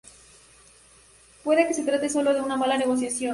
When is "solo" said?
2.09-2.33